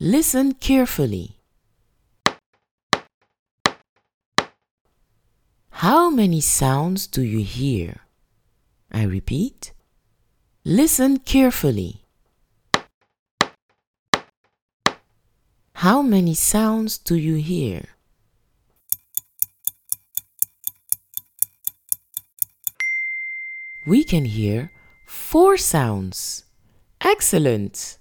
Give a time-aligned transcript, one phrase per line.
[0.00, 1.40] Listen carefully.
[5.70, 8.02] How many sounds do you hear?
[8.92, 9.72] I repeat.
[10.64, 12.04] Listen carefully.
[15.74, 17.86] How many sounds do you hear?
[23.84, 24.70] We can hear
[25.06, 26.44] four sounds.
[27.00, 27.98] Excellent!